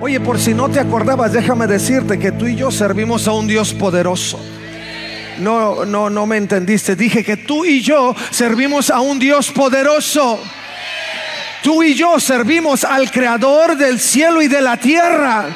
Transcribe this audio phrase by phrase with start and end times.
[0.00, 3.48] Oye, por si no te acordabas, déjame decirte que tú y yo servimos a un
[3.48, 4.38] Dios poderoso.
[5.40, 6.94] No, no, no me entendiste.
[6.94, 10.40] Dije que tú y yo servimos a un Dios poderoso.
[11.64, 15.46] Tú y yo servimos al creador del cielo y de la tierra.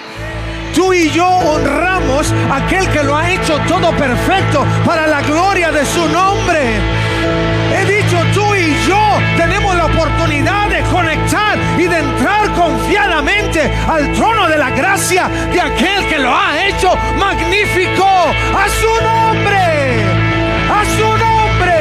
[0.75, 5.71] Tú y yo honramos a aquel que lo ha hecho todo perfecto para la gloria
[5.71, 6.81] de su nombre.
[7.77, 8.99] He dicho, tú y yo
[9.37, 12.03] tenemos la oportunidad de conectar y de
[13.89, 18.05] al trono de la gracia de aquel que lo ha hecho magnífico.
[18.05, 20.05] A su nombre,
[20.71, 21.73] a su nombre.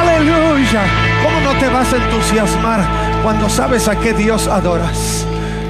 [0.00, 0.82] Aleluya.
[1.22, 5.26] ¿Cómo no te vas a entusiasmar cuando sabes a qué Dios adoras?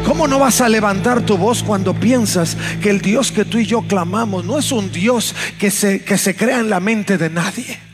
[0.06, 3.66] ¿Cómo no vas a levantar tu voz cuando piensas que el Dios que tú y
[3.66, 7.28] yo clamamos no es un Dios que se, que se crea en la mente de
[7.28, 7.88] nadie?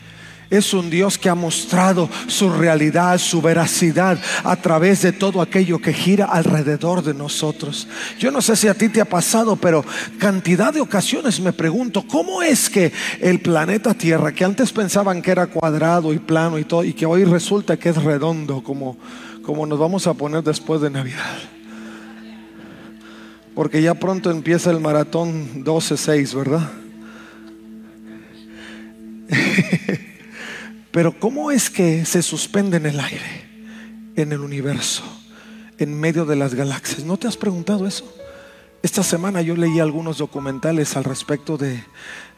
[0.51, 5.81] Es un Dios que ha mostrado su realidad, su veracidad a través de todo aquello
[5.81, 7.89] que gira alrededor de nosotros.
[8.19, 9.85] Yo no sé si a ti te ha pasado, pero
[10.19, 15.31] cantidad de ocasiones me pregunto, ¿cómo es que el planeta Tierra, que antes pensaban que
[15.31, 18.99] era cuadrado y plano y todo, y que hoy resulta que es redondo, como,
[19.43, 21.39] como nos vamos a poner después de Navidad?
[23.55, 26.71] Porque ya pronto empieza el maratón 12-6, ¿verdad?
[30.95, 35.03] Pero ¿cómo es que se suspende en el aire, en el universo,
[35.77, 37.03] en medio de las galaxias?
[37.03, 38.05] ¿No te has preguntado eso?
[38.81, 41.83] Esta semana yo leí algunos documentales al respecto de,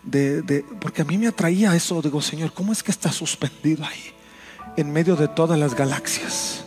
[0.05, 4.15] de, porque a mí me atraía eso, digo, Señor, ¿cómo es que está suspendido ahí,
[4.79, 6.65] en medio de todas las galaxias?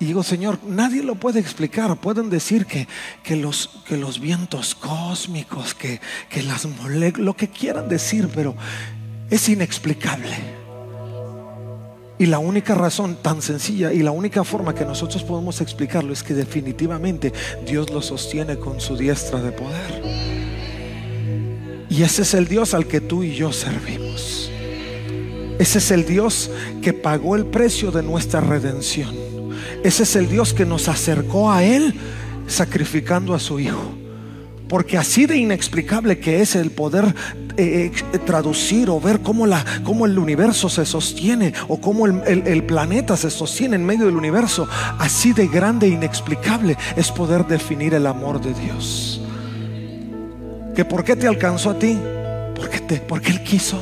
[0.00, 1.94] Y digo, Señor, nadie lo puede explicar.
[2.00, 2.88] Pueden decir que,
[3.22, 8.56] que, los, que los vientos cósmicos, que, que las moléculas, lo que quieran decir, pero
[9.34, 10.30] es inexplicable.
[12.18, 16.22] Y la única razón tan sencilla y la única forma que nosotros podemos explicarlo es
[16.22, 17.32] que definitivamente
[17.66, 20.02] Dios lo sostiene con su diestra de poder.
[21.90, 24.52] Y ese es el Dios al que tú y yo servimos.
[25.58, 29.12] Ese es el Dios que pagó el precio de nuestra redención.
[29.82, 31.94] Ese es el Dios que nos acercó a Él
[32.46, 34.03] sacrificando a su Hijo.
[34.74, 37.04] Porque así de inexplicable que es el poder
[37.56, 42.42] eh, eh, traducir o ver cómo, la, cómo el universo se sostiene o cómo el,
[42.44, 44.66] el, planeta se sostiene en medio del universo,
[44.98, 49.20] así de grande e inexplicable es poder definir el amor de Dios.
[50.74, 51.96] ¿Que por qué te alcanzó a ti?
[52.56, 53.80] Porque, te, porque Él quiso.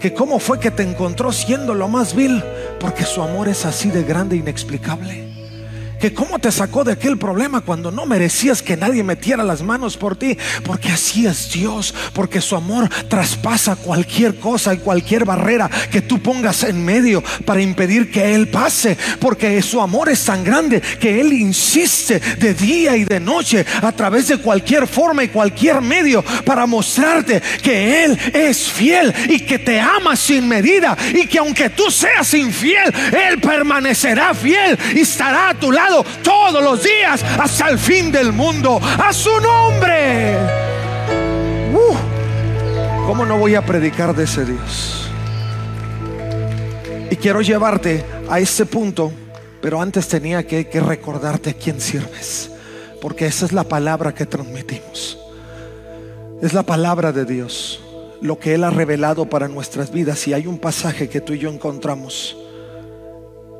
[0.00, 2.42] ¿Que cómo fue que te encontró siendo lo más vil?
[2.80, 5.29] Porque su amor es así de grande e inexplicable
[6.00, 9.96] que cómo te sacó de aquel problema cuando no merecías que nadie metiera las manos
[9.96, 15.70] por ti, porque así es Dios, porque su amor traspasa cualquier cosa y cualquier barrera
[15.90, 20.42] que tú pongas en medio para impedir que Él pase, porque su amor es tan
[20.42, 25.28] grande que Él insiste de día y de noche a través de cualquier forma y
[25.28, 31.26] cualquier medio para mostrarte que Él es fiel y que te ama sin medida y
[31.26, 35.89] que aunque tú seas infiel, Él permanecerá fiel y estará a tu lado
[36.22, 38.80] todos los días hasta el fin del mundo.
[38.82, 40.36] A su nombre.
[41.72, 45.10] Uh, ¿Cómo no voy a predicar de ese Dios?
[47.10, 49.12] Y quiero llevarte a ese punto,
[49.60, 52.50] pero antes tenía que, que recordarte a quién sirves,
[53.00, 55.18] porque esa es la palabra que transmitimos.
[56.40, 57.80] Es la palabra de Dios,
[58.22, 60.26] lo que Él ha revelado para nuestras vidas.
[60.28, 62.36] Y hay un pasaje que tú y yo encontramos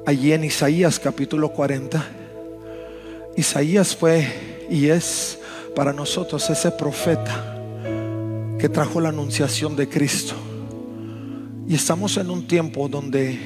[0.07, 2.20] allí en Isaías capítulo 40
[3.41, 5.39] Isaías fue y es
[5.75, 7.59] para nosotros ese profeta
[8.59, 10.35] que trajo la anunciación de Cristo.
[11.67, 13.39] Y estamos en un tiempo donde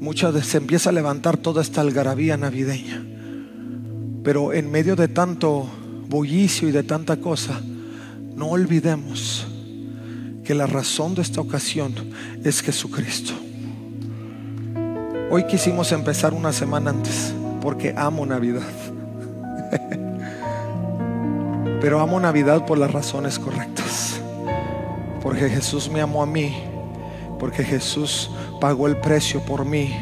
[0.00, 3.00] muchas veces se empieza a levantar toda esta algarabía navideña.
[4.24, 5.68] Pero en medio de tanto
[6.08, 7.60] bullicio y de tanta cosa,
[8.34, 9.46] no olvidemos
[10.44, 11.94] que la razón de esta ocasión
[12.42, 13.34] es Jesucristo.
[15.30, 18.91] Hoy quisimos empezar una semana antes porque amo Navidad.
[21.80, 24.20] Pero amo Navidad por las razones correctas.
[25.22, 26.64] Porque Jesús me amó a mí.
[27.38, 28.30] Porque Jesús
[28.60, 29.96] pagó el precio por mí.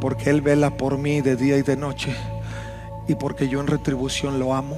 [0.00, 2.14] Porque Él vela por mí de día y de noche.
[3.08, 4.76] y porque yo en retribución lo amo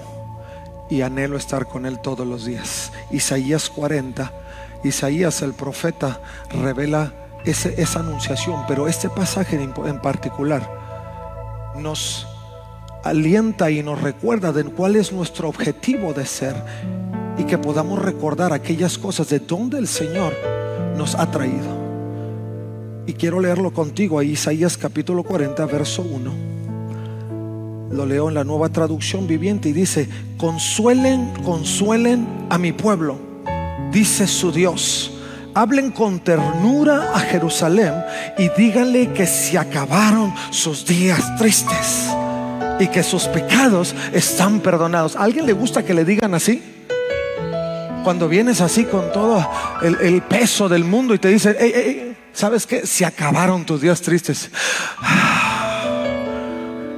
[0.88, 2.92] y anhelo estar con Él todos los días.
[3.10, 4.32] Isaías 40,
[4.84, 7.12] Isaías el profeta revela
[7.44, 10.70] esa anunciación, pero este pasaje en particular
[11.74, 12.26] nos
[13.04, 16.54] alienta y nos recuerda de cuál es nuestro objetivo de ser
[17.38, 20.34] y que podamos recordar aquellas cosas de donde el Señor
[20.96, 21.80] nos ha traído.
[23.06, 26.50] Y quiero leerlo contigo a Isaías capítulo 40, verso 1
[27.90, 33.18] lo leo en la nueva traducción viviente y dice, consuelen, consuelen a mi pueblo,
[33.90, 35.10] dice su Dios.
[35.54, 37.92] Hablen con ternura a Jerusalén
[38.38, 42.08] y díganle que se acabaron sus días tristes
[42.80, 45.14] y que sus pecados están perdonados.
[45.14, 46.62] ¿A alguien le gusta que le digan así?
[48.02, 49.46] Cuando vienes así con todo
[49.82, 52.86] el, peso del mundo y te dicen, ¿sabes qué?
[52.86, 54.50] Se acabaron tus días tristes.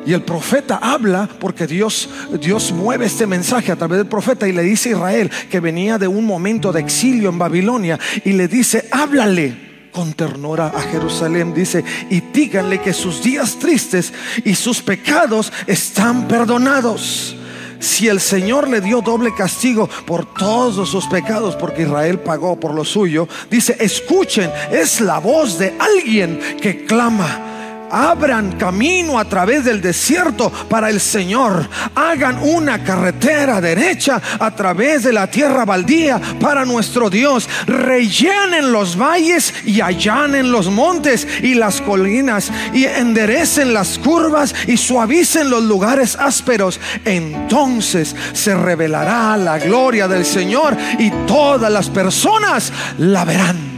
[0.07, 2.09] Y el profeta habla porque Dios,
[2.41, 5.99] Dios mueve este mensaje a través del profeta y le dice a Israel que venía
[5.99, 11.55] de un momento de exilio en Babilonia y le dice, háblale con ternura a Jerusalén,
[11.55, 14.13] dice, y díganle que sus días tristes
[14.45, 17.37] y sus pecados están perdonados.
[17.79, 22.75] Si el Señor le dio doble castigo por todos sus pecados, porque Israel pagó por
[22.75, 27.52] lo suyo, dice, escuchen, es la voz de alguien que clama
[27.93, 31.69] abran camino a través del desierto para el Señor.
[31.95, 37.49] Hagan una carretera derecha a través de la tierra baldía para nuestro Dios.
[37.67, 44.79] Rellenen los valles y allanen los montes y las colinas y enderecen las curvas y
[44.79, 46.81] suavicen los lugares ásperos.
[47.05, 53.73] Entonces se revelará la gloria del Señor y todas las personas la verán.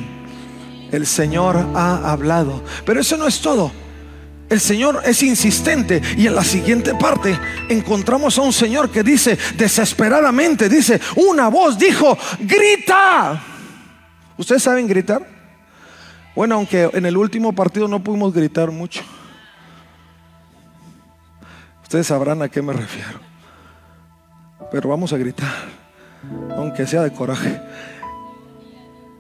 [0.93, 2.63] El Señor ha hablado.
[2.85, 3.84] Pero eso no es todo.
[4.55, 7.37] El Señor es insistente y en la siguiente parte
[7.69, 13.43] encontramos a un Señor que dice desesperadamente, dice, una voz dijo, grita.
[14.39, 15.29] ¿Ustedes saben gritar?
[16.37, 19.03] Bueno, aunque en el último partido no pudimos gritar mucho.
[21.83, 23.19] Ustedes sabrán a qué me refiero.
[24.71, 25.53] Pero vamos a gritar,
[26.57, 27.61] aunque sea de coraje.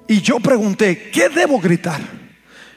[0.06, 2.23] Y yo pregunté, ¿qué debo gritar?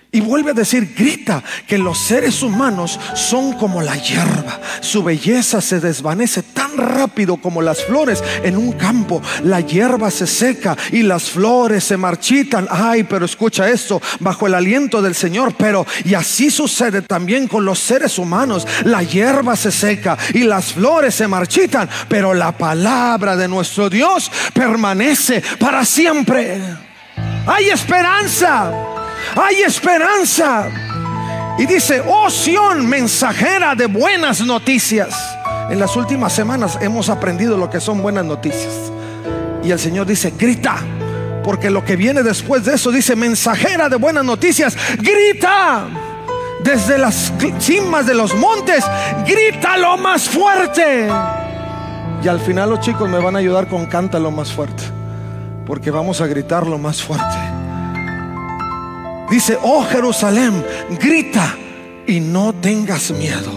[0.09, 4.61] Y vuelve a decir, grita que los seres humanos son como la hierba.
[4.79, 9.21] Su belleza se desvanece tan rápido como las flores en un campo.
[9.43, 12.67] La hierba se seca y las flores se marchitan.
[12.71, 15.53] Ay, pero escucha esto, bajo el aliento del Señor.
[15.57, 18.65] Pero, y así sucede también con los seres humanos.
[18.85, 21.89] La hierba se seca y las flores se marchitan.
[22.07, 26.61] Pero la palabra de nuestro Dios permanece para siempre.
[27.45, 28.96] Hay esperanza
[29.35, 30.69] hay esperanza.
[31.57, 35.15] Y dice, oh Sión, mensajera de buenas noticias.
[35.69, 38.73] En las últimas semanas hemos aprendido lo que son buenas noticias.
[39.63, 40.77] Y el Señor dice, grita.
[41.43, 45.87] Porque lo que viene después de eso dice, mensajera de buenas noticias, grita.
[46.63, 48.83] Desde las cimas de los montes,
[49.25, 51.09] grita lo más fuerte.
[52.23, 54.83] Y al final los chicos me van a ayudar con cántalo más fuerte.
[55.65, 57.46] Porque vamos a gritar lo más fuerte.
[59.29, 60.63] Dice, oh Jerusalén,
[60.99, 61.55] grita
[62.05, 63.51] y no tengas miedo.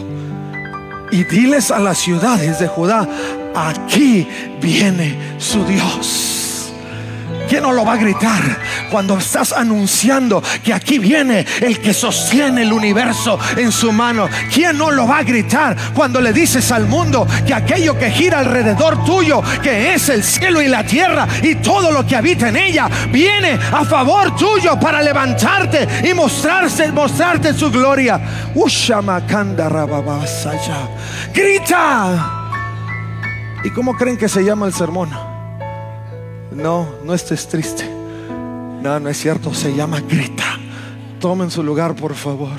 [1.12, 3.08] Y diles a las ciudades de Judá,
[3.54, 4.26] aquí
[4.60, 6.39] viene su Dios.
[7.50, 8.60] ¿Quién no lo va a gritar
[8.92, 14.28] cuando estás anunciando que aquí viene el que sostiene el universo en su mano?
[14.54, 18.38] ¿Quién no lo va a gritar cuando le dices al mundo que aquello que gira
[18.38, 22.56] alrededor tuyo, que es el cielo y la tierra y todo lo que habita en
[22.56, 28.20] ella, viene a favor tuyo para levantarte y mostrarse, mostrarte su gloria?
[31.34, 32.30] Grita.
[33.64, 35.29] ¿Y cómo creen que se llama el sermón?
[36.52, 37.84] No, no estés triste.
[38.82, 39.54] No, no es cierto.
[39.54, 40.58] Se llama grita.
[41.20, 42.58] Tomen su lugar, por favor.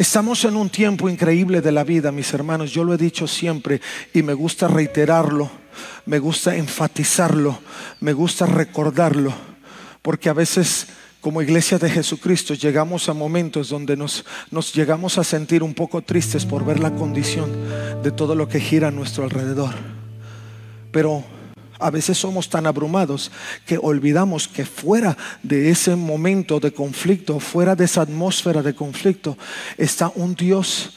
[0.00, 2.72] Estamos en un tiempo increíble de la vida, mis hermanos.
[2.72, 3.82] Yo lo he dicho siempre
[4.14, 5.50] y me gusta reiterarlo,
[6.06, 7.58] me gusta enfatizarlo,
[8.00, 9.34] me gusta recordarlo,
[10.00, 10.86] porque a veces
[11.20, 16.00] como iglesia de Jesucristo llegamos a momentos donde nos, nos llegamos a sentir un poco
[16.00, 17.50] tristes por ver la condición
[18.02, 19.74] de todo lo que gira a nuestro alrededor.
[20.90, 21.24] Pero
[21.78, 23.30] a veces somos tan abrumados
[23.66, 29.36] que olvidamos que fuera de ese momento de conflicto, fuera de esa atmósfera de conflicto,
[29.78, 30.96] está un Dios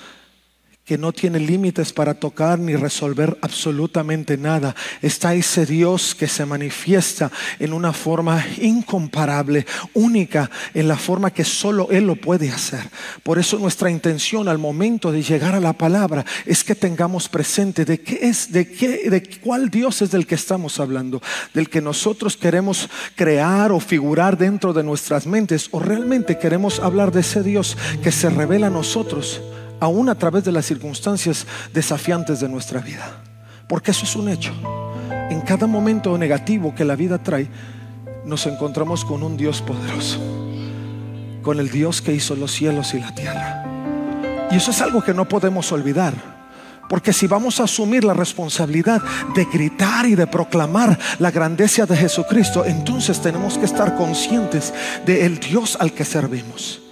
[0.86, 4.76] que no tiene límites para tocar ni resolver absolutamente nada.
[5.02, 11.46] Está ese Dios que se manifiesta en una forma incomparable, única, en la forma que
[11.46, 12.82] solo Él lo puede hacer.
[13.24, 17.86] Por eso nuestra intención al momento de llegar a la palabra es que tengamos presente
[17.86, 21.22] de qué es, de qué, de cuál Dios es del que estamos hablando,
[21.54, 27.14] del que nosotros queremos crear o figurar dentro de nuestras mentes, o realmente queremos hablar
[27.14, 29.42] de ese Dios que se revela a nosotros
[29.84, 33.22] aún a través de las circunstancias desafiantes de nuestra vida.
[33.68, 34.54] Porque eso es un hecho.
[35.30, 37.50] En cada momento negativo que la vida trae,
[38.26, 40.20] nos encontramos con un Dios poderoso,
[41.42, 43.66] con el Dios que hizo los cielos y la tierra.
[44.52, 46.14] Y eso es algo que no podemos olvidar.
[46.88, 49.02] Porque si vamos a asumir la responsabilidad
[49.36, 54.74] de gritar y de proclamar la grandeza de Jesucristo, entonces tenemos que estar conscientes
[55.06, 56.83] del Dios al que servimos.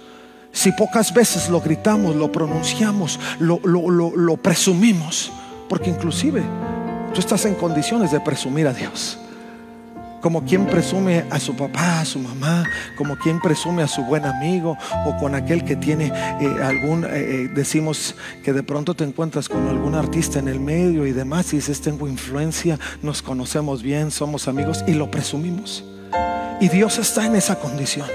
[0.52, 5.32] Si pocas veces lo gritamos, lo pronunciamos, lo, lo, presumimos,
[5.68, 6.42] porque inclusive
[7.14, 9.18] tú estás en condiciones de presumir a Dios.
[10.20, 12.64] Como quien presume a su papá, a su mamá,
[12.96, 17.08] como quien presume a su buen amigo o con aquel que tiene eh, algún, eh,
[17.12, 21.52] eh, decimos que de pronto te encuentras con algún artista en el medio y demás
[21.54, 25.82] y dices, tengo influencia, nos conocemos bien, somos amigos y lo presumimos.
[26.60, 28.06] Y Dios está en esa condición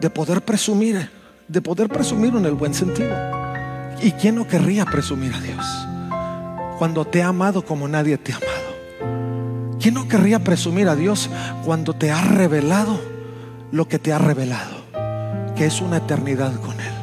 [0.00, 1.19] de poder presumir
[1.50, 3.16] de poder presumir en el buen sentido.
[4.00, 5.66] ¿Y quién no querría presumir a Dios?
[6.78, 9.78] Cuando te ha amado como nadie te ha amado.
[9.80, 11.28] ¿Quién no querría presumir a Dios
[11.64, 13.00] cuando te ha revelado
[13.72, 14.76] lo que te ha revelado?
[15.56, 16.94] Que es una eternidad con Él.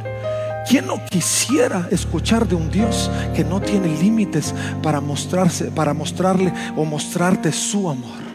[0.69, 6.53] ¿Quién no quisiera escuchar de un Dios que no tiene límites para mostrarse, para mostrarle
[6.77, 8.27] o mostrarte su amor?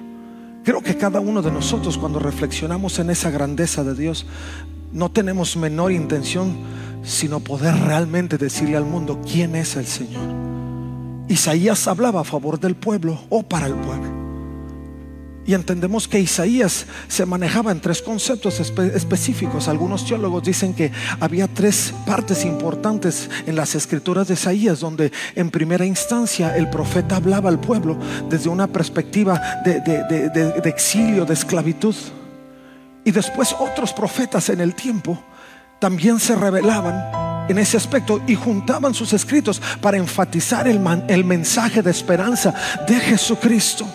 [0.63, 4.27] Creo que cada uno de nosotros cuando reflexionamos en esa grandeza de Dios,
[4.93, 10.23] no tenemos menor intención sino poder realmente decirle al mundo quién es el Señor.
[11.29, 14.23] Isaías hablaba a favor del pueblo o para el pueblo.
[15.45, 19.67] Y entendemos que Isaías se manejaba en tres conceptos específicos.
[19.67, 25.51] Algunos teólogos dicen que había tres partes importantes en las escrituras de Isaías, donde en
[25.51, 27.99] primera instancia el profeta hablaba al pueblo
[28.31, 31.97] desde una perspectiva de exilio, de esclavitud.
[33.05, 35.23] Y después otros profetas en el tiempo
[35.79, 41.83] también se revelaban en ese aspecto y juntaban sus escritos para enfatizar el, el mensaje
[41.83, 42.55] de esperanza
[42.87, 43.87] de Jesucristo.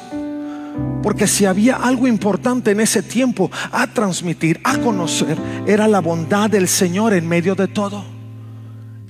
[1.01, 6.49] Porque si había algo importante en ese tiempo a transmitir, a conocer, era la bondad
[6.49, 8.03] del Señor en medio de todo.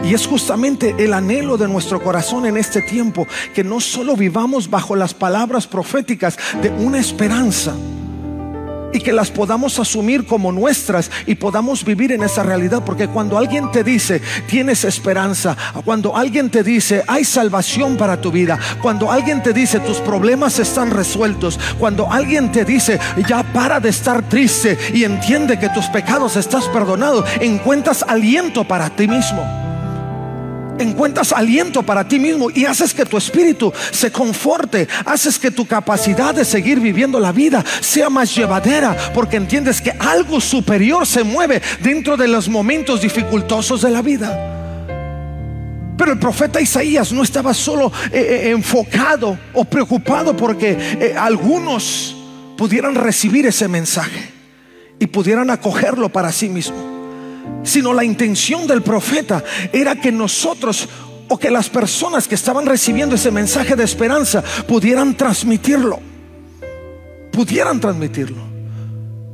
[0.04, 3.26] Y es justamente el anhelo de nuestro corazón en este tiempo,
[3.56, 7.74] que no solo vivamos bajo las palabras proféticas de una esperanza,
[8.98, 12.82] y que las podamos asumir como nuestras y podamos vivir en esa realidad.
[12.84, 18.32] Porque cuando alguien te dice, tienes esperanza, cuando alguien te dice, hay salvación para tu
[18.32, 23.80] vida, cuando alguien te dice, tus problemas están resueltos, cuando alguien te dice, ya para
[23.80, 29.67] de estar triste y entiende que tus pecados estás perdonado, encuentras aliento para ti mismo
[30.80, 35.66] encuentras aliento para ti mismo y haces que tu espíritu se conforte, haces que tu
[35.66, 41.24] capacidad de seguir viviendo la vida sea más llevadera, porque entiendes que algo superior se
[41.24, 44.54] mueve dentro de los momentos dificultosos de la vida.
[45.98, 52.16] Pero el profeta Isaías no estaba solo eh, eh, enfocado o preocupado porque eh, algunos
[52.56, 54.32] pudieran recibir ese mensaje
[55.00, 56.87] y pudieran acogerlo para sí mismo
[57.64, 60.88] sino la intención del profeta era que nosotros
[61.30, 66.00] o que las personas que estaban recibiendo ese mensaje de esperanza pudieran transmitirlo,
[67.32, 68.48] pudieran transmitirlo.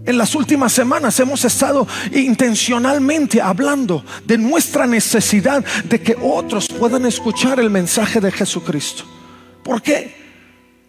[0.06, 7.06] En las últimas semanas hemos estado intencionalmente hablando de nuestra necesidad de que otros puedan
[7.06, 9.06] escuchar el mensaje de Jesucristo.
[9.64, 10.23] ¿Por qué?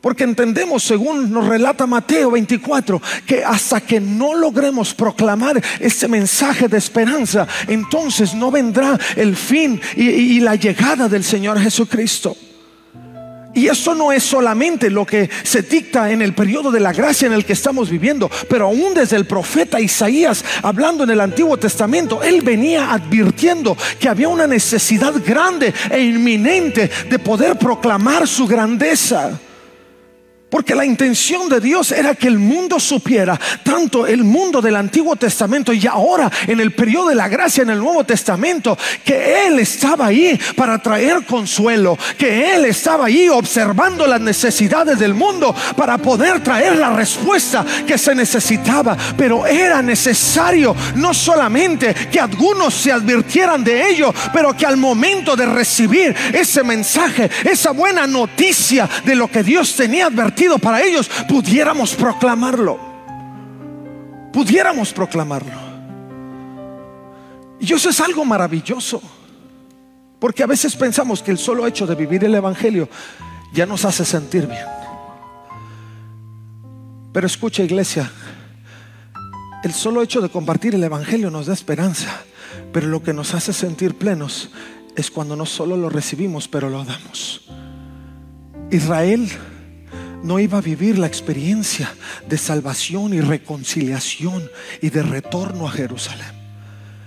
[0.04, 6.68] Porque entendemos, según nos relata Mateo 24, que hasta que no logremos proclamar ese mensaje
[6.68, 12.36] de esperanza, entonces no vendrá el fin y, la llegada del Señor Jesucristo.
[13.54, 17.24] Y eso no es solamente lo que se dicta en el periodo de la gracia
[17.24, 21.56] en el que estamos viviendo, pero aún desde el profeta Isaías, hablando en el Antiguo
[21.56, 28.46] Testamento, él venía advirtiendo que había una necesidad grande e inminente de poder proclamar su
[28.46, 29.40] grandeza.
[30.54, 35.16] Porque la intención de Dios era que el mundo supiera, tanto el mundo del Antiguo
[35.16, 39.58] Testamento y ahora en el periodo de la gracia en el Nuevo Testamento, que Él
[39.58, 45.98] estaba ahí para traer consuelo, que Él estaba ahí observando las necesidades del mundo para
[45.98, 48.96] poder traer la respuesta que se necesitaba.
[49.16, 55.34] Pero era necesario no solamente que algunos se advirtieran de ello, pero que al momento
[55.34, 61.10] de recibir ese mensaje, esa buena noticia de lo que Dios tenía advertido, para ellos,
[61.28, 62.78] pudiéramos proclamarlo.
[64.32, 65.52] Pudiéramos proclamarlo.
[67.60, 69.00] Y eso es algo maravilloso.
[70.18, 72.88] Porque a veces pensamos que el solo hecho de vivir el Evangelio
[73.52, 74.64] ya nos hace sentir bien.
[77.12, 78.10] Pero escucha iglesia,
[79.62, 82.22] el solo hecho de compartir el Evangelio nos da esperanza,
[82.72, 84.50] pero lo que nos hace sentir plenos
[84.96, 87.42] es cuando no solo lo recibimos, pero lo damos.
[88.70, 89.30] Israel
[90.24, 91.94] no iba a vivir la experiencia
[92.26, 94.50] de salvación y reconciliación
[94.80, 96.32] y de retorno a Jerusalén,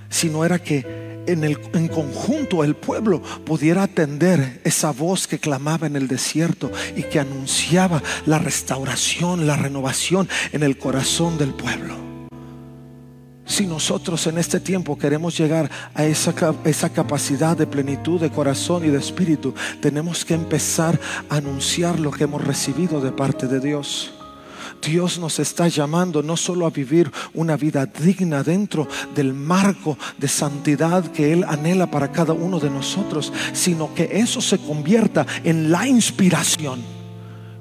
[0.09, 5.88] sino era que en, el, en conjunto el pueblo pudiera atender esa voz que clamaba
[5.88, 12.06] en el desierto y que anunciaba la restauración, la renovación en el corazón del pueblo.
[13.48, 16.34] Si nosotros en este tiempo queremos llegar a esa,
[16.66, 21.00] esa, capacidad de plenitud de corazón y de espíritu, tenemos que empezar
[21.30, 24.12] a anunciar lo que hemos recibido de parte de Dios.
[24.82, 30.27] Dios nos está llamando no solo a vivir una vida digna dentro del marco de
[30.27, 35.72] santidad que Él anhela para cada uno de nosotros, sino que eso se convierta en
[35.72, 36.82] la inspiración.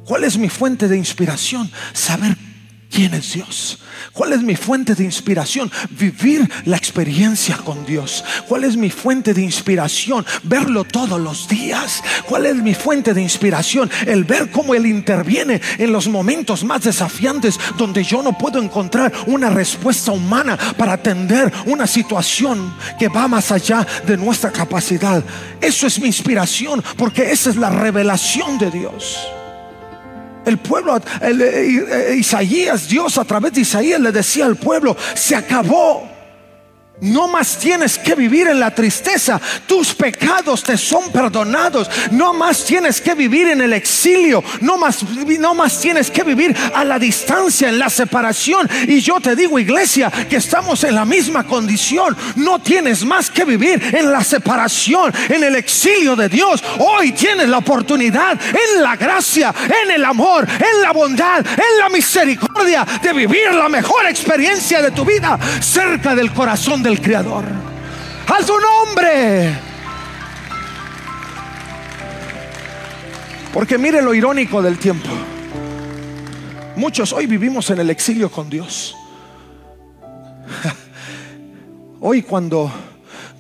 [0.05, 1.71] ¿Cuál es mi fuente de inspiración?
[1.93, 2.37] Saber
[2.97, 3.79] quién es Dios
[4.13, 5.71] ¿Cuál es mi fuente de inspiración?
[5.91, 8.25] Vivir la experiencia con Dios.
[8.49, 10.25] ¿Cuál es mi fuente de inspiración?
[10.43, 12.03] Verlo todos los días.
[12.27, 13.91] ¿Cuál es mi fuente de inspiración?
[14.07, 19.13] El ver cómo Él interviene en los momentos más desafiantes donde yo no puedo encontrar
[19.27, 25.23] una respuesta humana para atender una situación que va más allá de nuestra capacidad.
[25.61, 29.36] Eso es mi inspiración porque esa es la revelación de Dios.
[30.47, 36.16] El pueblo, eh, Isaías, Dios a través de Isaías le decía al pueblo, se acabó
[37.01, 39.41] no más tienes que vivir en la tristeza.
[39.67, 41.91] Tus pecados te son perdonados.
[42.11, 44.43] No más tienes que vivir en el exilio.
[44.61, 45.03] No más,
[45.39, 48.69] no más tienes que vivir a la distancia, en la separación.
[48.89, 52.17] Y yo te digo, iglesia, que estamos en la misma condición.
[52.37, 56.63] No tienes más que vivir en la separación, en el exilio de Dios.
[56.79, 59.55] Hoy tienes la oportunidad en la gracia,
[59.85, 64.91] en el amor, en la bondad, en la misericordia de vivir la mejor experiencia de
[64.91, 67.45] tu vida cerca del corazón del Creador.
[68.29, 69.59] A su nombre.
[73.53, 75.09] Porque mire lo irónico del tiempo.
[76.77, 78.95] Muchos hoy vivimos en el exilio con Dios.
[82.01, 82.71] Hoy cuando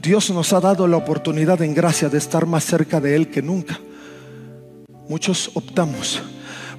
[0.03, 3.43] Dios nos ha dado la oportunidad en gracia de estar más cerca de Él que
[3.43, 3.79] nunca,
[5.09, 6.23] muchos optamos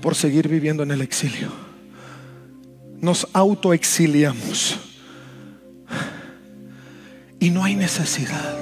[0.02, 1.50] por seguir viviendo en el exilio.
[3.00, 4.87] Nos autoexiliamos.
[7.40, 8.58] Y no hay necesidad.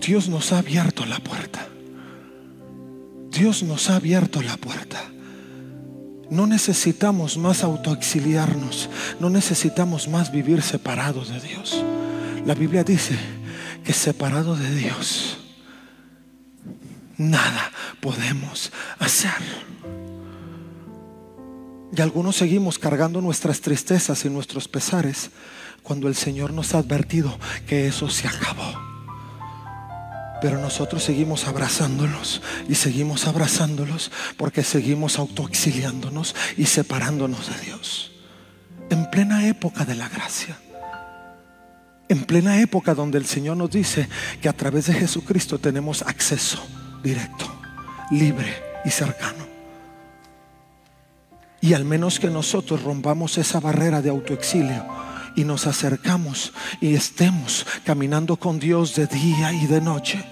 [0.00, 1.66] Dios nos ha abierto la puerta.
[3.30, 5.02] Dios nos ha abierto la puerta.
[6.30, 8.90] No necesitamos más autoexiliarnos.
[9.20, 11.82] No necesitamos más vivir separados de Dios.
[12.44, 13.16] La Biblia dice
[13.84, 15.38] que separado de Dios,
[17.16, 19.32] nada podemos hacer.
[21.96, 25.30] Y algunos seguimos cargando nuestras tristezas y nuestros pesares
[25.82, 28.88] cuando el Señor nos ha advertido que eso se acabó.
[30.40, 38.12] Pero nosotros seguimos abrazándolos y seguimos abrazándolos porque seguimos autoexiliándonos y separándonos de Dios.
[38.90, 40.56] En plena época de la gracia.
[42.08, 44.08] En plena época donde el Señor nos dice
[44.40, 46.64] que a través de Jesucristo tenemos acceso
[47.02, 47.46] directo,
[48.10, 49.46] libre y cercano.
[51.60, 54.86] Y al menos que nosotros rompamos esa barrera de autoexilio,
[55.36, 60.24] y nos acercamos y estemos caminando con Dios de día y de noche,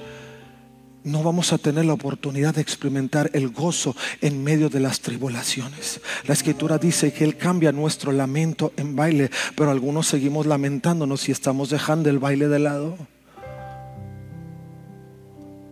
[1.07, 6.01] no vamos a tener la oportunidad de experimentar el gozo en medio de las tribulaciones.
[6.27, 11.33] La escritura dice que Él cambia nuestro lamento en baile, pero algunos seguimos lamentándonos y
[11.33, 12.99] estamos dejando el baile de lado.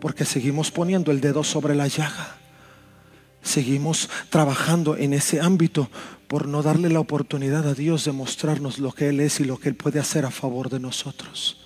[0.01, 2.37] Porque seguimos poniendo el dedo sobre la llaga.
[3.43, 5.91] Seguimos trabajando en ese ámbito
[6.35, 9.57] por no darle la oportunidad a Dios de mostrarnos lo que Él es y lo
[9.57, 11.64] que Él puede hacer a favor de nosotros.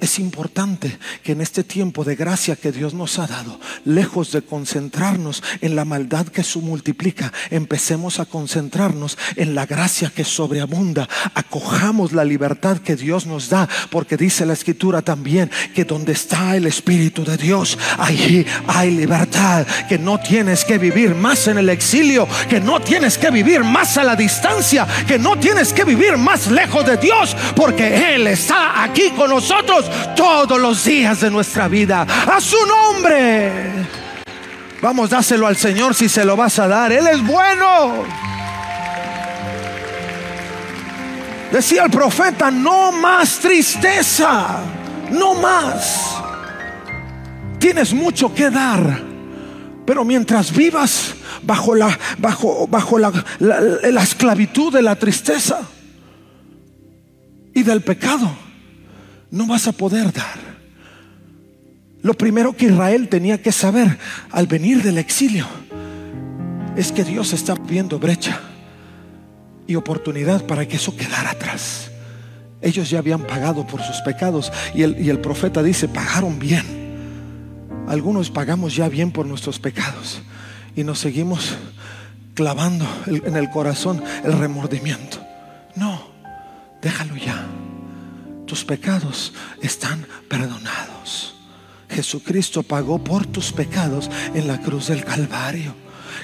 [0.00, 4.40] Es importante que en este tiempo de gracia que Dios nos ha dado, lejos de
[4.40, 11.06] concentrarnos en la maldad que su multiplica, empecemos a concentrarnos en la gracia que sobreabunda.
[11.34, 16.56] Acojamos la libertad que Dios nos da, porque dice la escritura también que donde está
[16.56, 21.68] el Espíritu de Dios, allí hay libertad, que no tienes que vivir más en el
[21.68, 26.16] exilio, que no tienes que vivir más a la distancia, que no tienes que vivir
[26.16, 31.68] más lejos de Dios, porque Él está aquí con nosotros todos los días de nuestra
[31.68, 32.02] vida.
[32.02, 33.86] A su nombre.
[34.82, 36.92] Vamos, dáselo al Señor si se lo vas a dar.
[36.92, 38.04] Él es bueno.
[41.52, 44.60] Decía el profeta, no más tristeza,
[45.10, 46.16] no más.
[47.58, 49.02] Tienes mucho que dar,
[49.84, 55.60] pero mientras vivas bajo la, bajo, bajo la, la esclavitud de la tristeza
[57.52, 58.30] y del pecado,
[59.30, 60.38] no vas a poder dar.
[62.02, 63.98] Lo primero que Israel tenía que saber
[64.30, 65.46] al venir del exilio
[66.76, 68.40] es que Dios está viendo brecha
[69.66, 71.90] y oportunidad para que eso quedara atrás.
[72.62, 76.80] Ellos ya habían pagado por sus pecados y el, y el profeta dice, pagaron bien.
[77.86, 80.22] Algunos pagamos ya bien por nuestros pecados
[80.74, 81.56] y nos seguimos
[82.34, 85.18] clavando en el corazón el remordimiento.
[85.76, 86.00] No,
[86.80, 87.46] déjalo ya
[88.50, 89.32] tus pecados
[89.62, 91.36] están perdonados.
[91.88, 95.72] Jesucristo pagó por tus pecados en la cruz del Calvario.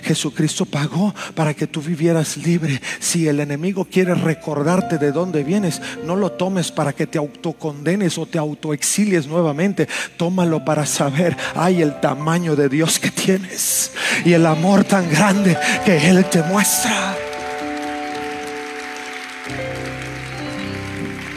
[0.02, 2.82] Jesucristo pagó para que tú vivieras libre.
[2.98, 8.18] Si el enemigo quiere recordarte de dónde vienes, no lo tomes para que te autocondenes
[8.18, 9.86] o te autoexilies nuevamente.
[10.16, 13.92] Tómalo para saber, hay el tamaño de Dios que tienes
[14.24, 17.25] y el amor tan grande que Él te muestra.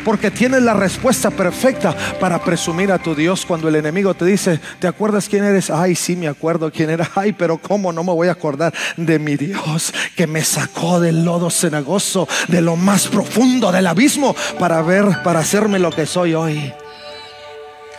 [0.04, 4.60] Porque tienes la respuesta perfecta para presumir a tu Dios cuando el enemigo te dice,
[4.80, 5.70] ¿te acuerdas quién eres?
[5.70, 7.10] Ay, sí, me acuerdo quién era.
[7.16, 11.24] Ay, pero ¿cómo no me voy a acordar de mi Dios que me sacó del
[11.24, 16.34] lodo cenagoso, de lo más profundo del abismo, para ver, para hacerme lo que soy
[16.34, 16.74] hoy?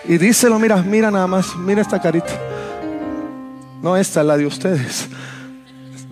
[0.09, 2.33] Y díselo, mira, mira nada más, mira esta carita.
[3.83, 5.09] No esta, la de ustedes.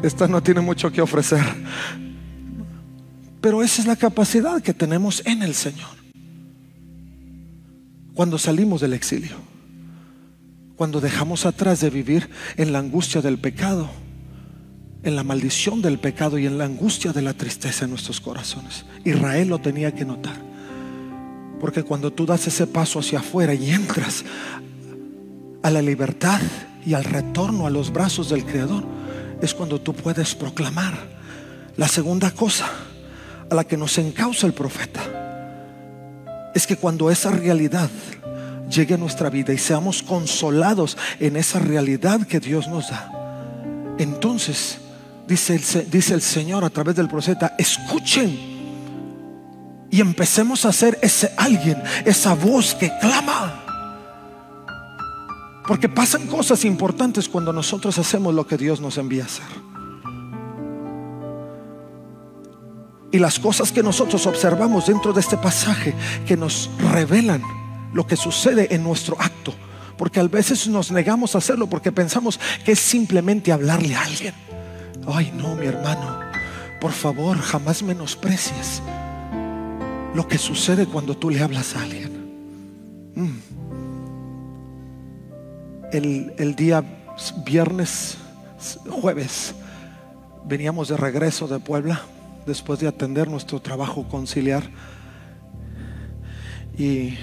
[0.02, 1.42] Esta no tiene mucho que ofrecer.
[3.40, 5.96] Pero esa es la capacidad que tenemos en el Señor.
[8.14, 9.36] Cuando salimos del exilio,
[10.76, 13.88] cuando dejamos atrás de vivir en la angustia del pecado,
[15.02, 18.84] en la maldición del pecado y en la angustia de la tristeza en nuestros corazones.
[19.04, 20.36] Israel lo tenía que notar.
[21.60, 24.24] Porque cuando tú das ese paso hacia afuera y entras
[25.62, 26.40] a la libertad
[26.84, 28.84] y al retorno a los brazos del Creador,
[29.40, 30.96] es cuando tú puedes proclamar.
[31.76, 32.68] La segunda cosa
[33.50, 35.00] a la que nos encausa el profeta
[36.54, 37.90] es que cuando esa realidad
[38.68, 44.78] llegue a nuestra vida y seamos consolados en esa realidad que Dios nos da, entonces
[45.26, 48.58] dice el, dice el Señor a través del profeta, escuchen
[49.90, 53.64] y empecemos a ser ese alguien, esa voz que clama.
[55.66, 59.67] Porque pasan cosas importantes cuando nosotros hacemos lo que Dios nos envía a hacer.
[63.10, 65.94] Y las cosas que nosotros observamos dentro de este pasaje
[66.26, 67.42] que nos revelan
[67.92, 69.54] lo que sucede en nuestro acto.
[69.96, 74.34] Porque a veces nos negamos a hacerlo porque pensamos que es simplemente hablarle a alguien.
[75.06, 76.20] Ay, no, mi hermano.
[76.80, 78.82] Por favor, jamás menosprecies
[80.14, 83.12] lo que sucede cuando tú le hablas a alguien.
[83.14, 83.38] Mm.
[85.92, 86.84] El, el día
[87.44, 88.18] viernes,
[88.88, 89.54] jueves,
[90.44, 92.02] veníamos de regreso de Puebla
[92.46, 94.70] después de atender nuestro trabajo conciliar.
[96.76, 97.14] Y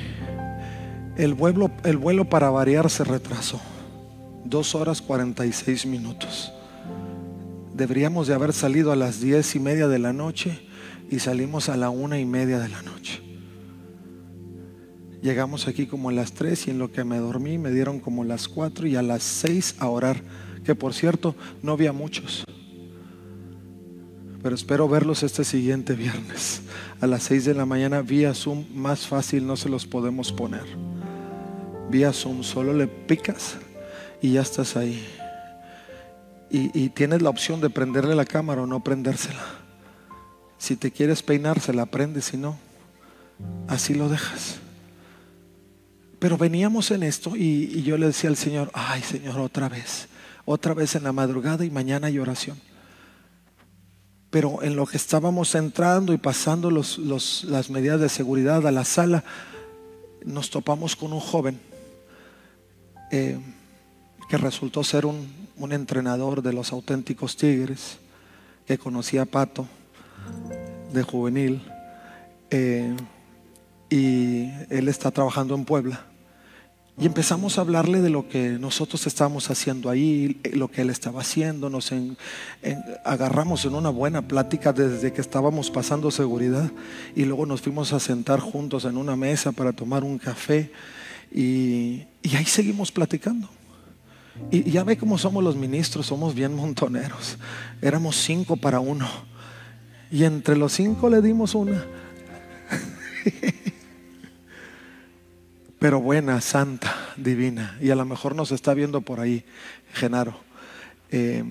[1.17, 3.59] el vuelo, el vuelo para variar se retrasó.
[4.43, 6.51] Dos horas 46 minutos.
[7.73, 10.61] Deberíamos de haber salido a las diez y media de la noche
[11.09, 13.21] y salimos a la una y media de la noche.
[15.21, 18.23] Llegamos aquí como a las tres y en lo que me dormí me dieron como
[18.23, 20.21] las cuatro y a las seis a orar,
[20.63, 22.45] que por cierto no había muchos
[24.45, 26.61] pero espero verlos este siguiente viernes
[27.01, 28.63] a las 6 de la mañana vía Zoom.
[28.75, 30.65] Más fácil no se los podemos poner.
[31.89, 33.55] Vía Zoom, solo le picas
[34.21, 35.03] y ya estás ahí.
[36.51, 39.43] Y, tienes la opción de prenderle la cámara o no prendérsela.
[40.59, 42.55] Si te quieres peinar, se la prendes, si no,
[43.67, 44.57] así lo dejas.
[46.19, 50.07] Pero veníamos en esto y, y yo le decía al Señor, ay Señor, otra vez,
[50.45, 52.57] otra vez en la madrugada y mañana hay oración
[54.35, 59.23] pero en lo que estábamos entrando y pasando las medidas de seguridad a la sala,
[60.25, 61.57] nos topamos con un joven
[63.13, 63.39] eh,
[64.27, 67.97] que resultó ser un, un, entrenador de los auténticos Tigres,
[68.67, 69.69] que conocía a Pato
[70.91, 71.61] de juvenil,
[72.49, 72.93] eh,
[73.89, 76.05] y él está trabajando en Puebla.
[76.97, 81.21] Y empezamos a hablarle de lo que nosotros estábamos haciendo ahí, lo que él estaba
[81.21, 81.69] haciendo.
[81.69, 81.91] Nos
[83.03, 86.71] agarramos en una buena plática desde que estábamos pasando seguridad
[87.13, 90.71] y luego nos fuimos a sentar juntos en una mesa para tomar un café
[91.33, 93.49] y, ahí seguimos platicando.
[94.49, 97.37] Y, ya ve cómo somos los ministros, somos bien montoneros.
[97.81, 99.09] Éramos cinco para uno.
[100.11, 101.85] Y entre los cinco le dimos una.
[105.79, 107.77] pero buena, santa, divina.
[107.81, 109.45] Y a lo mejor nos está viendo por ahí,
[109.93, 110.39] Genaro.
[111.11, 111.43] Eh,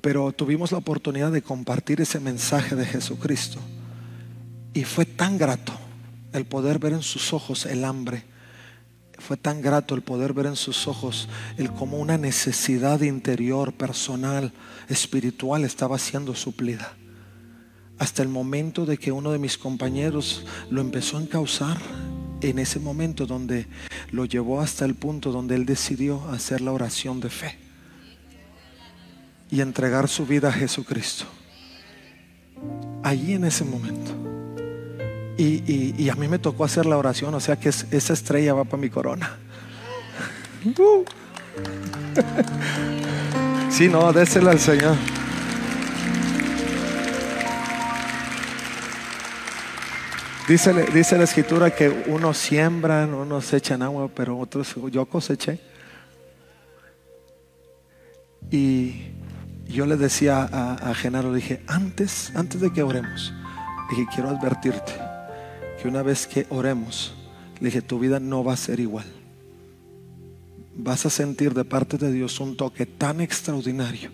[0.00, 3.58] pero tuvimos la oportunidad de compartir ese mensaje de Jesucristo.
[4.72, 5.72] Y fue tan grato
[6.32, 8.24] el poder ver en sus ojos el hambre.
[9.18, 14.52] Fue tan grato el poder ver en sus ojos el cómo una necesidad interior, personal,
[14.88, 16.94] espiritual estaba siendo suplida.
[17.98, 21.78] Hasta el momento de que uno de mis compañeros lo empezó a encauzar
[22.40, 23.66] en ese momento donde
[24.10, 27.58] lo llevó hasta el punto donde él decidió hacer la oración de fe
[29.50, 31.24] y entregar su vida a Jesucristo.
[33.02, 34.12] Allí en ese momento.
[35.36, 38.80] Y, a mí me tocó hacer la oración, o sea que esa estrella va para
[38.80, 39.36] mi corona.
[43.70, 44.94] Si no, désela al Señor.
[50.46, 55.58] Dice, dice la escritura que unos siembran, unos echan agua, pero otros yo coseché.
[58.50, 59.06] Y
[59.66, 63.32] yo le decía a, a Genaro, dije, antes, antes de que oremos,
[63.88, 64.92] dije, quiero advertirte
[65.80, 67.14] que una vez que oremos,
[67.58, 69.06] le dije, tu vida no va a ser igual.
[70.76, 74.10] Vas a sentir de parte de Dios un toque tan extraordinario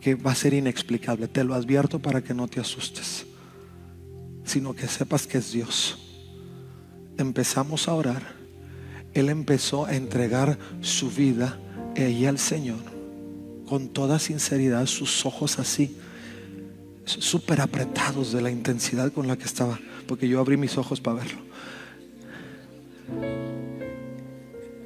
[0.00, 1.26] que va a ser inexplicable.
[1.26, 3.26] Te lo advierto para que no te asustes
[4.50, 5.96] sino que sepas que es Dios.
[7.18, 8.34] Empezamos a orar.
[9.14, 11.56] Él empezó a entregar su vida
[11.96, 12.78] y al Señor
[13.68, 15.96] con toda sinceridad, sus ojos así,
[17.04, 21.18] súper apretados de la intensidad con la que estaba, porque yo abrí mis ojos para
[21.18, 21.38] verlo.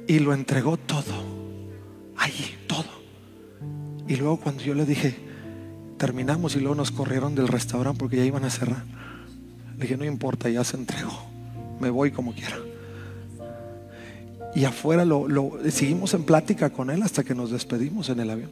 [0.07, 1.15] Y lo entregó todo,
[2.17, 3.01] allí, todo.
[4.07, 5.15] Y luego cuando yo le dije,
[5.97, 8.83] terminamos y luego nos corrieron del restaurante porque ya iban a cerrar.
[9.77, 11.25] Le dije, no importa, ya se entregó.
[11.79, 12.57] Me voy como quiera.
[14.55, 18.51] Y afuera lo, seguimos en plática con él hasta que nos despedimos en el avión.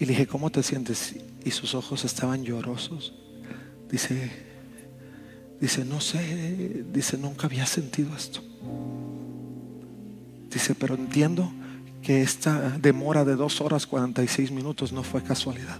[0.00, 1.14] Y le dije, ¿cómo te sientes?
[1.44, 3.14] Y sus ojos estaban llorosos.
[3.88, 4.30] Dice,
[5.60, 8.40] dice, no sé, dice, nunca había sentido esto.
[10.50, 11.52] Dice, pero entiendo
[12.02, 15.78] que esta demora de dos horas 46 minutos no fue casualidad.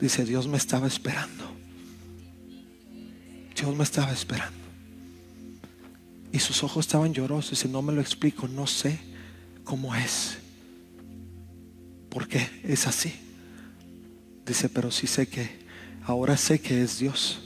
[0.00, 1.57] Dice, Dios me estaba esperando.
[3.58, 4.56] Dios me estaba esperando.
[6.32, 7.64] Y sus ojos estaban llorosos.
[7.64, 8.98] Y no me lo explico, no sé
[9.64, 10.38] cómo es.
[12.08, 13.12] ¿Por qué es así?
[14.46, 15.50] Dice, pero sí sé que,
[16.04, 17.40] ahora sé que es Dios.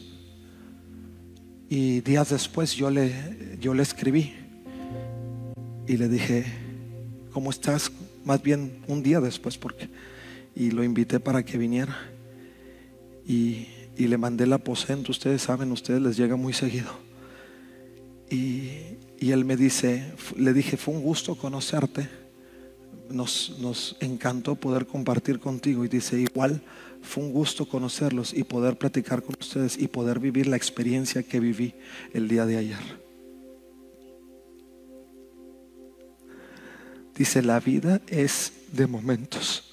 [1.69, 4.35] Y días después yo le, yo le escribí
[5.87, 6.45] y le dije,
[7.33, 7.91] ¿cómo estás?
[8.25, 9.89] Más bien un día después, porque,
[10.55, 11.97] y lo invité para que viniera.
[13.27, 15.13] Y y le mandé el aposento.
[15.13, 16.91] Ustedes saben, ustedes les llega muy seguido.
[18.31, 22.09] Y, él me dice, le dije, fue un gusto conocerte.
[23.09, 25.85] Nos, nos encantó poder compartir contigo.
[25.85, 26.61] Y dice, igual
[27.03, 31.41] fue un gusto conocerlos y poder platicar con ustedes y poder vivir la experiencia que
[31.41, 31.75] viví
[32.13, 33.03] el día de ayer.
[37.15, 39.65] Dice, la vida es de momentos.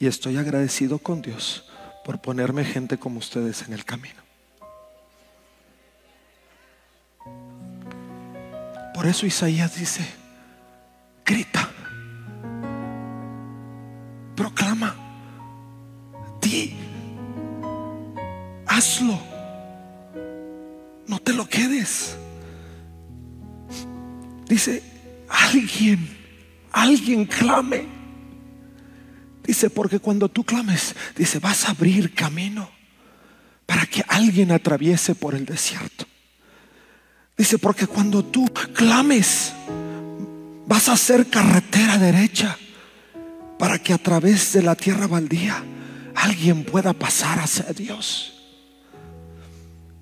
[0.00, 1.64] Y estoy agradecido con Dios
[2.08, 4.22] por ponerme gente como ustedes en el camino.
[8.94, 10.00] Por eso Isaías dice,
[11.22, 11.68] grita,
[14.34, 14.94] proclama,
[16.40, 16.78] di,
[18.66, 19.18] hazlo,
[21.06, 22.16] no te lo quedes.
[24.46, 24.82] Dice,
[25.28, 26.08] alguien,
[26.72, 27.97] alguien clame.
[29.48, 32.70] Dice, porque cuando tú clames, dice, vas a abrir camino
[33.64, 36.04] para que alguien atraviese por el desierto.
[37.34, 39.54] Dice, porque cuando tú clames,
[40.66, 42.58] vas a hacer carretera derecha
[43.58, 45.64] para que a través de la tierra baldía
[46.14, 48.37] alguien pueda pasar hacia Dios.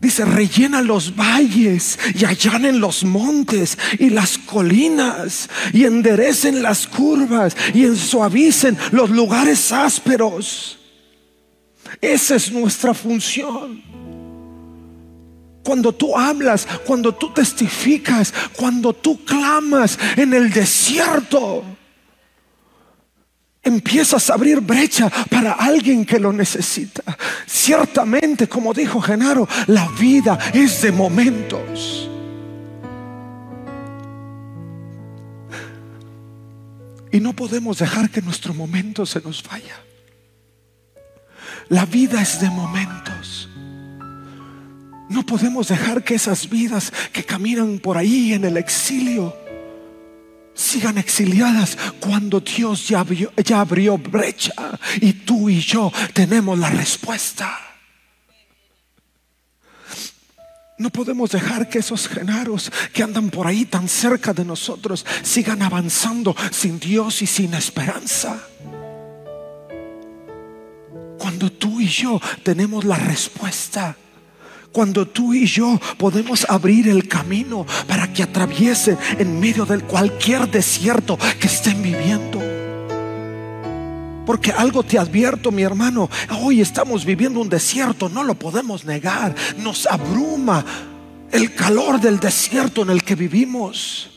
[0.07, 7.57] Dice, rellena los valles y allanen los montes y las colinas y enderecen las curvas
[7.75, 10.79] y ensuavicen los lugares ásperos.
[12.01, 13.83] Esa es nuestra función.
[15.65, 21.65] Cuando tú hablas, cuando tú testificas, cuando tú clamas en el desierto
[23.67, 27.03] empiezas a abrir brecha para alguien que lo necesita.
[27.47, 32.09] Ciertamente, como dijo Genaro, la vida es de momentos.
[37.11, 39.81] Y no podemos dejar que nuestro momento se nos vaya.
[41.69, 43.49] La vida es de momentos.
[45.09, 49.46] No podemos dejar que esas vidas que caminan por ahí en el exilio
[50.57, 53.01] sigan exiliadas cuando Dios ya
[53.61, 54.53] abrió, brecha
[55.01, 57.61] y tú y yo tenemos la respuesta.
[60.79, 65.63] No podemos dejar que esos genaros que andan por ahí tan cerca de nosotros sigan
[65.63, 68.43] avanzando sin Dios y sin esperanza.
[71.19, 73.97] Cuando tú y yo tenemos la respuesta
[74.77, 80.51] cuando tú y yo podemos abrir el camino para que atraviesen en medio del cualquier
[80.51, 82.43] desierto que estén viviendo.
[84.27, 86.11] Porque algo te advierto, mi hermano,
[86.43, 90.63] hoy estamos viviendo un desierto, no lo podemos negar, nos abruma
[91.33, 94.16] el calor del desierto en el que vivimos.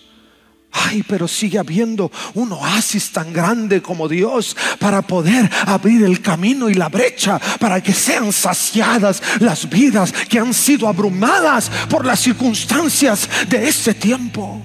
[0.71, 6.69] Ay, pero sigue habiendo un oasis tan grande como Dios para poder abrir el camino
[6.69, 12.19] y la brecha para que sean saciadas las vidas que han sido abrumadas por las
[12.19, 14.62] circunstancias de este tiempo.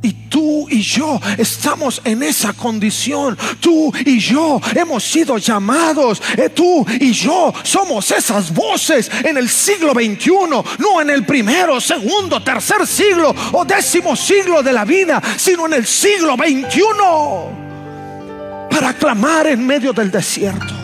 [0.00, 3.36] Y tú y yo estamos en esa condición.
[3.60, 6.22] Tú y yo hemos sido llamados.
[6.36, 10.30] Eh, tú y yo somos esas voces en el siglo XXI,
[10.78, 15.74] no en el primero, segundo, tercer siglo o décimo siglo de la vida, sino en
[15.74, 16.78] el siglo XXI
[18.70, 20.74] para clamar en medio del desierto.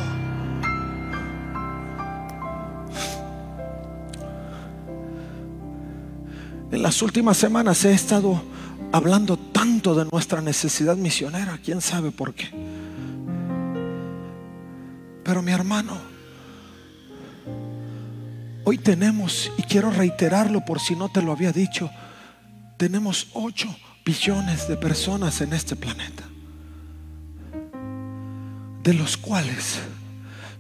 [6.72, 8.53] En las últimas semanas he estado
[8.94, 12.48] hablando tanto de nuestra necesidad misionera, quién sabe por qué.
[15.24, 15.98] Pero mi hermano,
[18.62, 21.90] hoy tenemos, y quiero reiterarlo por si no te lo había dicho,
[22.76, 26.22] tenemos 8 billones de personas en este planeta,
[28.84, 29.80] de los cuales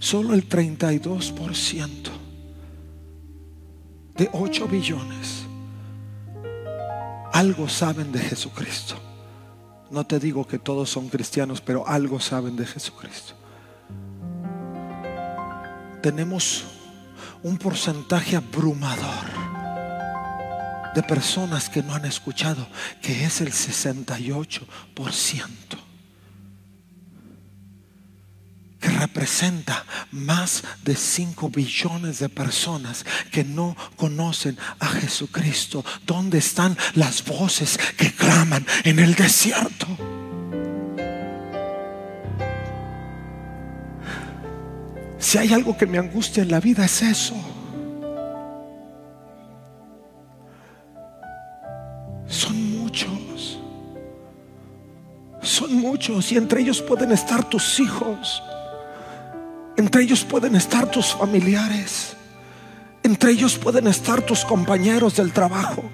[0.00, 1.86] solo el 32%
[4.16, 5.43] de 8 billones
[7.34, 8.94] algo saben de Jesucristo.
[9.90, 13.34] No te digo que todos son cristianos, pero algo saben de Jesucristo.
[16.00, 16.64] Tenemos
[17.42, 19.26] un porcentaje abrumador
[20.94, 22.68] de personas que no han escuchado,
[23.02, 25.83] que es el 68%
[28.94, 35.84] representa más de 5 billones de personas que no conocen a Jesucristo.
[36.06, 39.86] ¿Dónde están las voces que claman en el desierto?
[45.18, 47.34] Si hay algo que me angustia en la vida es eso.
[52.26, 53.58] Son muchos.
[55.42, 58.42] Son muchos y entre ellos pueden estar tus hijos.
[59.76, 62.16] Entre ellos pueden estar tus familiares.
[63.02, 65.84] Entre ellos pueden estar tus compañeros del trabajo.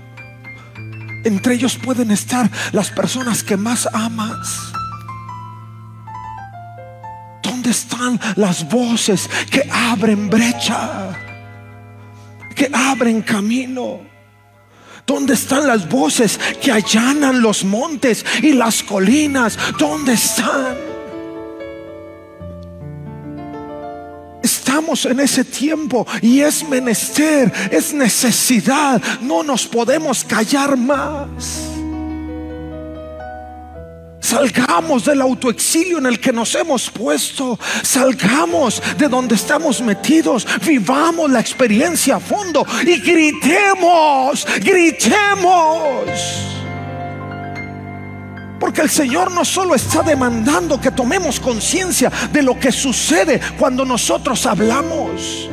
[1.25, 4.73] Entre ellos pueden estar las personas que más amas.
[7.43, 11.11] ¿Dónde están las voces que abren brecha?
[12.55, 14.01] Que abren camino.
[15.07, 19.59] ¿Dónde están las voces que allanan los montes y las colinas?
[19.79, 20.90] ¿Dónde están?
[24.71, 29.03] Estamos en ese tiempo y es menester, es necesidad.
[29.21, 31.65] No nos podemos callar más.
[34.21, 37.59] Salgamos del autoexilio en el que nos hemos puesto.
[37.83, 40.47] Salgamos de donde estamos metidos.
[40.65, 46.60] Vivamos la experiencia a fondo y gritemos, gritemos.
[48.61, 53.87] Porque el Señor no solo está demandando que tomemos conciencia de lo que sucede cuando
[53.87, 55.49] nosotros hablamos.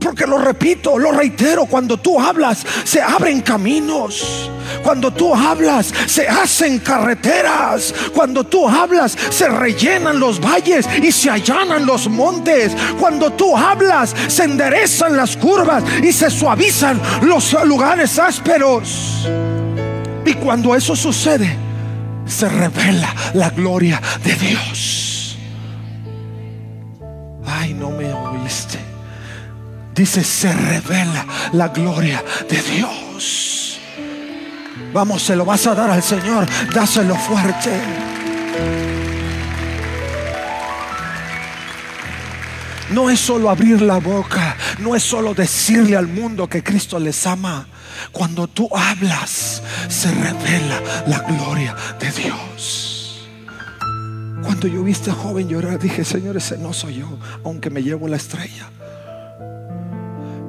[0.00, 4.50] Porque lo repito, lo reitero, cuando tú hablas se abren caminos.
[4.82, 7.94] Cuando tú hablas se hacen carreteras.
[8.14, 12.72] Cuando tú hablas se rellenan los valles y se allanan los montes.
[12.98, 19.28] Cuando tú hablas se enderezan las curvas y se suavizan los lugares ásperos.
[20.32, 21.54] Y cuando eso sucede,
[22.24, 25.36] se revela la gloria de Dios.
[27.44, 28.78] Ay, no me oíste.
[29.94, 33.78] Dice, se revela la gloria de Dios.
[34.94, 36.46] Vamos, se lo vas a dar al Señor.
[36.74, 37.70] Dáselo fuerte.
[42.88, 47.26] No es solo abrir la boca, no es solo decirle al mundo que Cristo les
[47.26, 47.66] ama.
[48.10, 53.28] Cuando tú hablas, se revela la gloria de Dios.
[54.42, 58.08] Cuando yo viste a joven llorar, dije, Señor, ese no soy yo, aunque me llevo
[58.08, 58.70] la estrella.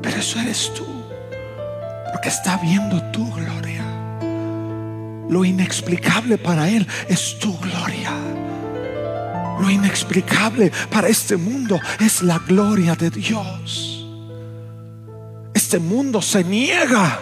[0.02, 0.86] Pero eso eres tú,
[2.12, 3.84] porque está viendo tu gloria.
[5.30, 8.12] Lo inexplicable para Él es tu gloria.
[9.60, 14.03] Lo inexplicable para este mundo es la gloria de Dios.
[15.74, 17.20] Este mundo se niega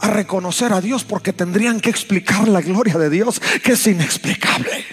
[0.00, 4.84] a reconocer a Dios porque tendrían que explicar la gloria de Dios que es inexplicable.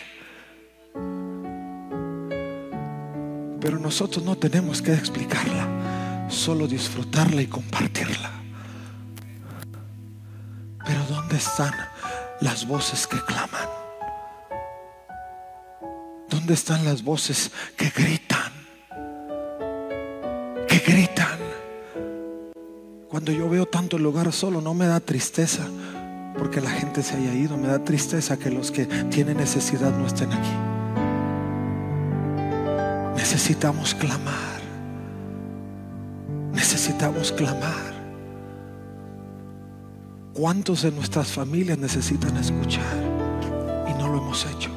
[3.60, 8.32] Pero nosotros no tenemos que explicarla, solo disfrutarla y compartirla.
[10.86, 11.74] Pero ¿dónde están
[12.40, 13.68] las voces que claman?
[16.30, 18.54] ¿Dónde están las voces que gritan?
[20.70, 21.45] Que gritan.
[23.16, 25.66] Cuando yo veo tanto lugar solo, no me da tristeza
[26.38, 27.56] porque la gente se haya ido.
[27.56, 30.52] Me da tristeza que los que tienen necesidad no estén aquí.
[33.16, 34.60] Necesitamos clamar.
[36.52, 37.94] Necesitamos clamar.
[40.34, 42.98] ¿Cuántos de nuestras familias necesitan escuchar
[43.88, 44.72] y no lo hemos hecho?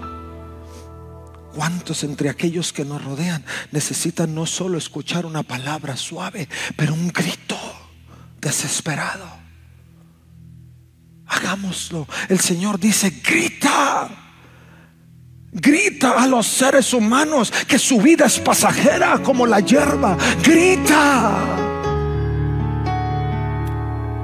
[1.56, 7.08] ¿Cuántos entre aquellos que nos rodean necesitan no solo escuchar una palabra suave, pero un
[7.08, 7.47] grito
[8.40, 9.26] desesperado?
[11.26, 12.06] Hagámoslo.
[12.28, 14.08] El Señor dice, grita.
[15.50, 20.16] Grita a los seres humanos que su vida es pasajera como la hierba.
[20.42, 21.66] Grita.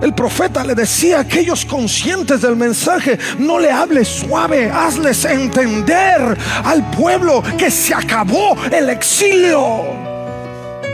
[0.05, 6.37] El profeta le decía a aquellos conscientes del mensaje, no le hables suave, hazles entender
[6.63, 10.04] al pueblo que se acabó el exilio.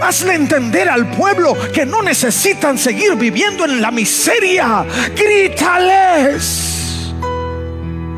[0.01, 4.85] Hazle entender al pueblo que no necesitan seguir viviendo en la miseria.
[5.15, 6.71] Grítales.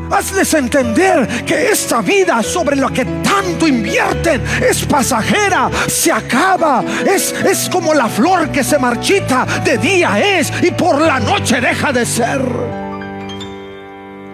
[0.09, 7.33] Hazles entender que esta vida sobre la que tanto invierten es pasajera, se acaba, es,
[7.33, 11.91] es como la flor que se marchita, de día es y por la noche deja
[11.91, 12.41] de ser.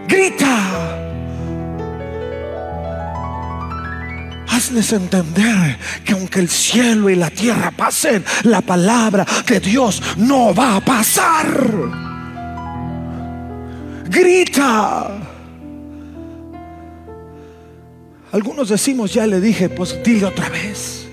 [0.05, 0.98] Grita.
[4.69, 10.53] Hazles entender que aunque el cielo y la tierra pasen, la palabra de Dios no
[10.53, 11.47] va a pasar.
[14.05, 15.09] Grita.
[18.31, 21.07] Algunos decimos, ya le dije, pues dile otra vez.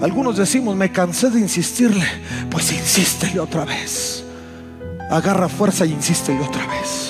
[0.00, 2.06] Algunos decimos, me cansé de insistirle,
[2.50, 4.24] pues insístele otra vez.
[5.10, 7.09] Agarra fuerza y insístele otra vez.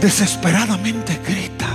[0.00, 1.66] Desesperadamente grita.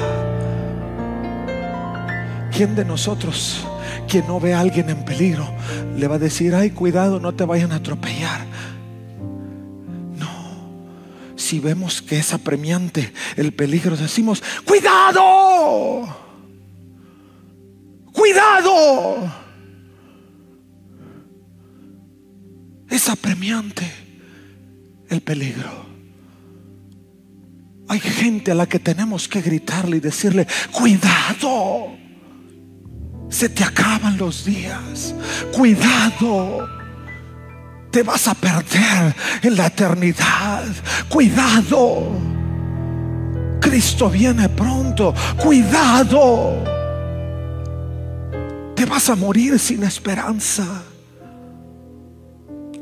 [2.55, 3.65] ¿Quién de nosotros,
[4.07, 5.47] quien no ve a alguien en peligro,
[5.97, 8.41] le va a decir, ay, cuidado, no te vayan a atropellar?
[11.43, 16.07] si vemos que es apremiante el peligro, decimos, cuidado,
[18.11, 19.31] cuidado.
[22.89, 23.91] Es apremiante
[25.09, 25.92] el peligro.
[27.87, 31.87] Hay gente a la que tenemos que gritarle y decirle, cuidado,
[33.29, 35.13] se te acaban los días,
[35.51, 36.83] cuidado
[37.93, 40.65] te vas a perder en la eternidad.
[41.07, 42.09] Cuidado.
[43.61, 45.13] Cristo viene pronto.
[45.37, 46.63] Cuidado.
[48.75, 50.65] Te vas a morir sin esperanza.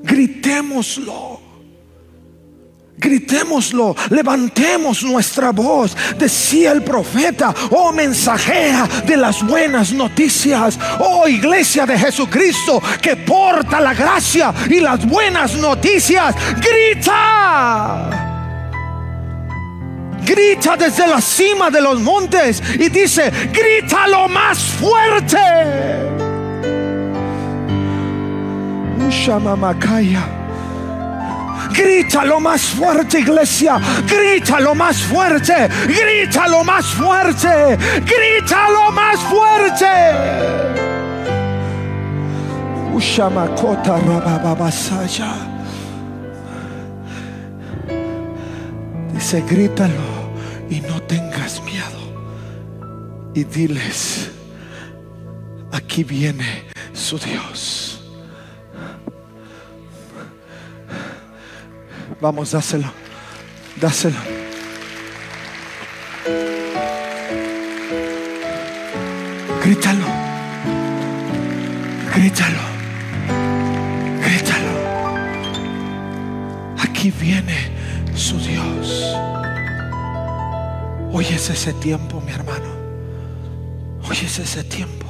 [0.01, 1.40] Gritémoslo.
[3.01, 5.97] Gritémoslo, levantemos nuestra voz.
[6.19, 13.81] Decía el profeta, oh mensajera de las buenas noticias, oh iglesia de Jesucristo que porta
[13.81, 16.35] la gracia y las buenas noticias.
[16.61, 18.27] Grita.
[20.23, 25.37] grita desde la cima de los montes y dice, grita lo más fuerte.
[29.09, 30.40] Grita
[32.25, 33.79] lo más fuerte, iglesia.
[34.07, 35.69] Grita lo más fuerte.
[35.87, 37.77] Grita lo más fuerte.
[38.05, 39.87] Grita lo más fuerte.
[42.93, 45.33] Ushamakota rabababasaya.
[49.13, 50.31] Dice, grítalo
[50.69, 52.01] y no tengas miedo.
[53.33, 54.29] Y diles,
[55.71, 57.90] aquí viene su Dios.
[62.21, 62.85] Vamos, dáselo.
[63.77, 64.19] Dáselo.
[69.63, 70.05] Grítalo.
[72.15, 72.61] Grítalo.
[74.23, 74.73] Grítalo.
[76.77, 77.71] Aquí viene
[78.13, 79.15] su Dios.
[81.11, 82.69] Hoy es ese tiempo, mi hermano.
[84.07, 85.07] Hoy es ese tiempo.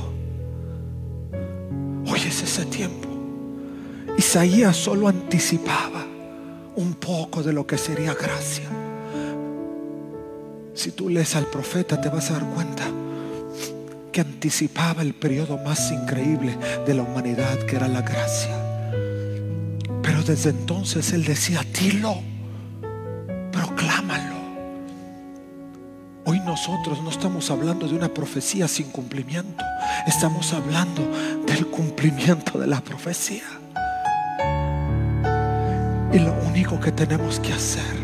[2.08, 3.10] Hoy es ese tiempo.
[4.18, 6.11] Isaías solo anticipaba
[6.76, 8.70] un poco de lo que sería gracia.
[10.74, 12.86] Si tú lees al profeta te vas a dar cuenta
[14.12, 18.58] que anticipaba el periodo más increíble de la humanidad que era la gracia.
[20.02, 22.22] Pero desde entonces él decía, dilo,
[23.52, 24.36] proclámalo.
[26.26, 29.64] Hoy nosotros no estamos hablando de una profecía sin cumplimiento,
[30.08, 31.02] estamos hablando
[31.46, 33.61] del cumplimiento de la profecía.
[36.14, 37.96] Y lo único que tenemos que hacer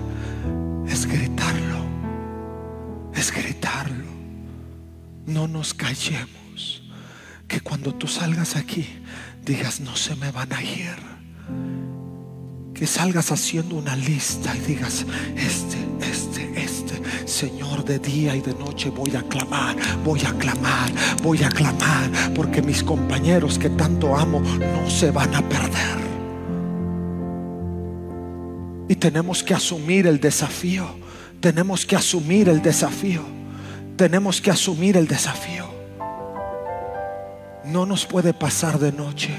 [0.87, 1.85] es gritarlo.
[3.13, 4.05] Es gritarlo.
[5.25, 6.83] No nos callemos.
[7.47, 8.87] Que cuando tú salgas aquí
[9.47, 10.95] digas, no se me van a ir.
[12.73, 15.05] Que salgas haciendo una lista y digas,
[15.35, 20.91] este, este, este, Señor, de día y de noche voy a clamar, voy a clamar,
[21.23, 26.06] voy a clamar, porque mis compañeros que tanto amo no se van a perder.
[28.89, 30.87] Y tenemos que asumir el desafío.
[31.41, 33.21] Tenemos que asumir el desafío.
[33.97, 35.65] Tenemos que asumir el desafío.
[37.65, 39.31] No nos puede pasar de noche.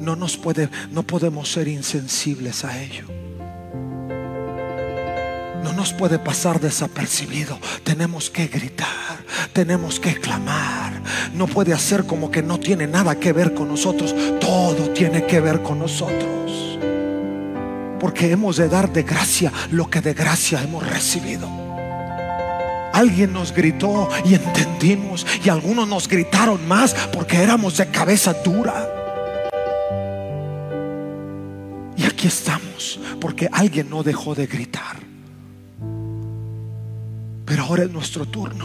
[0.00, 3.04] No nos puede no podemos ser insensibles a ello.
[5.62, 7.56] No nos puede pasar desapercibido.
[7.84, 11.00] Tenemos que gritar, tenemos que clamar.
[11.34, 14.12] No puede hacer como que no tiene nada que ver con nosotros.
[14.40, 16.41] Todo tiene que ver con nosotros
[18.02, 21.48] porque hemos de dar de gracia lo que de gracia hemos recibido.
[22.92, 28.88] Alguien nos gritó y entendimos y algunos nos gritaron más porque éramos de cabeza dura.
[31.96, 34.96] Y aquí estamos porque alguien no dejó de gritar.
[37.46, 38.64] Pero ahora es nuestro turno.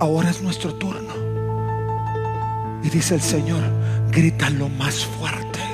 [0.00, 1.14] Ahora es nuestro turno.
[2.82, 3.62] Y dice el Señor,
[4.10, 5.73] grita lo más fuerte.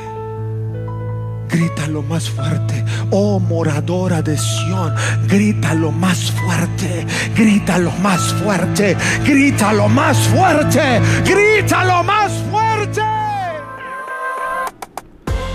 [1.50, 2.84] Grita lo más fuerte.
[3.10, 4.94] Oh moradora de Sión,
[5.26, 7.06] grita lo más fuerte.
[7.34, 8.96] Grita lo más fuerte.
[9.24, 11.00] Grita lo más fuerte.
[11.24, 13.19] Grita lo más fuerte.